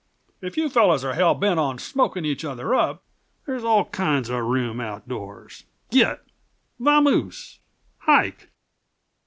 If 0.41 0.57
you 0.57 0.67
fellers 0.67 1.03
are 1.03 1.13
hell 1.13 1.35
bent 1.35 1.59
on 1.59 1.77
smokin' 1.77 2.25
each 2.25 2.43
other 2.43 2.73
up, 2.73 3.03
they's 3.45 3.63
all 3.63 3.85
kinds 3.85 4.31
uh 4.31 4.39
room 4.41 4.79
outdoors. 4.81 5.65
Git! 5.91 6.21
Vamose! 6.79 7.59
Hike!" 7.99 8.49